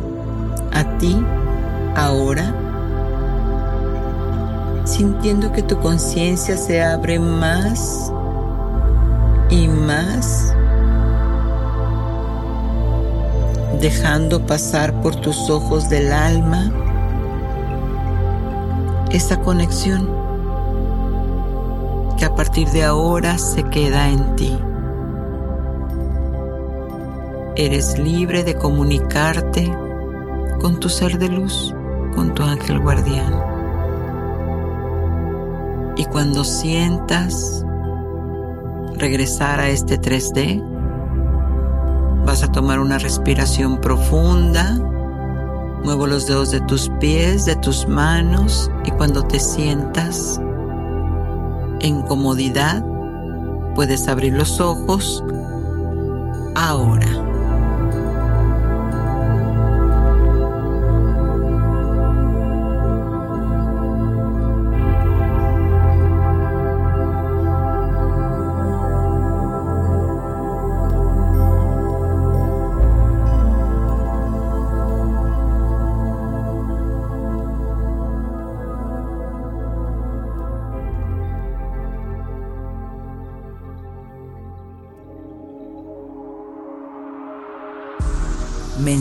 [0.74, 1.24] a ti
[1.96, 2.56] ahora,
[4.86, 8.12] sintiendo que tu conciencia se abre más
[9.52, 10.53] y más,
[13.84, 16.72] dejando pasar por tus ojos del alma
[19.12, 20.10] esa conexión
[22.18, 24.58] que a partir de ahora se queda en ti.
[27.58, 29.70] Eres libre de comunicarte
[30.62, 31.76] con tu ser de luz,
[32.16, 33.38] con tu ángel guardián.
[35.98, 37.66] Y cuando sientas
[38.96, 40.73] regresar a este 3D,
[42.26, 44.80] vas a tomar una respiración profunda.
[45.84, 50.40] Muevo los dedos de tus pies, de tus manos y cuando te sientas
[51.82, 52.84] en comodidad,
[53.76, 55.24] puedes abrir los ojos
[56.56, 57.33] ahora.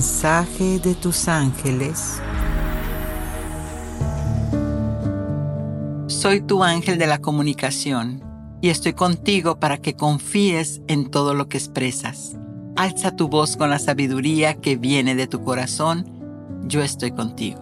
[0.03, 2.21] Mensaje de tus ángeles.
[6.09, 8.21] Soy tu ángel de la comunicación
[8.61, 12.37] y estoy contigo para que confíes en todo lo que expresas.
[12.75, 16.05] Alza tu voz con la sabiduría que viene de tu corazón
[16.65, 17.61] yo estoy contigo.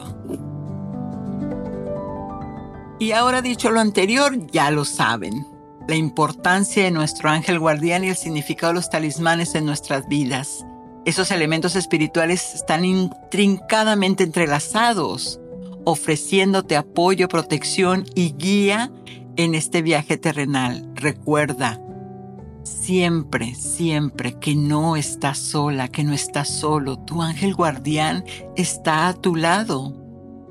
[2.99, 5.47] Y ahora dicho lo anterior, ya lo saben.
[5.86, 10.64] La importancia de nuestro ángel guardián y el significado de los talismanes en nuestras vidas.
[11.07, 15.40] Esos elementos espirituales están intrincadamente entrelazados,
[15.84, 18.92] ofreciéndote apoyo, protección y guía
[19.36, 20.90] en este viaje terrenal.
[20.94, 21.80] Recuerda,
[22.64, 28.24] siempre, siempre que no estás sola, que no estás solo, tu ángel guardián
[28.57, 29.96] está a tu lado.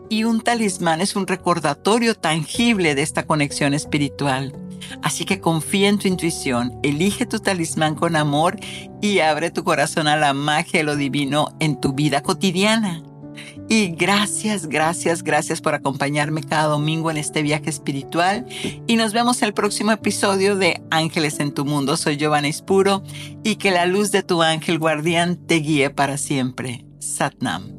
[0.09, 4.55] Y un talismán es un recordatorio tangible de esta conexión espiritual.
[5.01, 8.57] Así que confía en tu intuición, elige tu talismán con amor
[9.01, 13.03] y abre tu corazón a la magia de lo divino en tu vida cotidiana.
[13.69, 18.45] Y gracias, gracias, gracias por acompañarme cada domingo en este viaje espiritual.
[18.87, 21.95] Y nos vemos en el próximo episodio de Ángeles en tu Mundo.
[21.95, 23.03] Soy Giovanna Ispuro
[23.43, 26.85] y que la luz de tu ángel guardián te guíe para siempre.
[26.99, 27.78] Satnam.